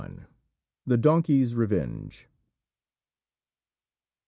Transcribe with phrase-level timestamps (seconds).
[0.01, 0.25] LXXI.
[0.87, 2.27] THE DONKEY'S REVENGE.